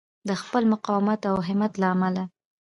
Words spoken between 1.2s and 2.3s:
او همت له امله.